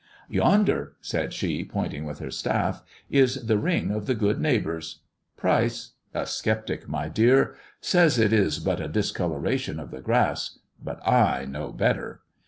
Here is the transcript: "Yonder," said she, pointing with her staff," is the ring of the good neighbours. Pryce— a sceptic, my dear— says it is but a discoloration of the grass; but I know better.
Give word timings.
"Yonder," 0.41 0.95
said 0.99 1.31
she, 1.31 1.63
pointing 1.63 2.05
with 2.05 2.17
her 2.17 2.31
staff," 2.31 2.81
is 3.21 3.45
the 3.45 3.59
ring 3.59 3.91
of 3.91 4.07
the 4.07 4.15
good 4.15 4.41
neighbours. 4.41 5.01
Pryce— 5.37 5.91
a 6.15 6.25
sceptic, 6.25 6.89
my 6.89 7.07
dear— 7.07 7.55
says 7.81 8.17
it 8.17 8.33
is 8.33 8.57
but 8.57 8.81
a 8.81 8.87
discoloration 8.87 9.79
of 9.79 9.91
the 9.91 10.01
grass; 10.01 10.57
but 10.83 11.07
I 11.07 11.45
know 11.45 11.71
better. 11.71 12.21